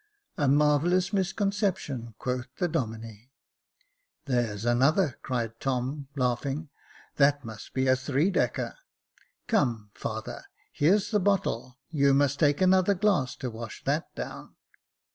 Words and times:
"A 0.39 0.47
marvellous 0.47 1.13
misconception," 1.13 2.15
quoth 2.17 2.47
the 2.57 2.67
Domine. 2.67 3.29
There's 4.25 4.65
another," 4.65 5.19
cried 5.21 5.59
Tom, 5.59 6.07
laughing;" 6.15 6.69
that 7.17 7.45
must 7.45 7.75
be 7.75 7.85
a 7.87 7.95
three 7.95 8.31
decker. 8.31 8.79
Come, 9.45 9.91
father, 9.93 10.45
here's 10.71 11.11
the 11.11 11.19
bottle, 11.19 11.77
you 11.91 12.15
must 12.15 12.39
take 12.39 12.61
another 12.61 12.95
glass 12.95 13.35
to 13.35 13.51
wash 13.51 13.83
that 13.83 14.15
down." 14.15 14.55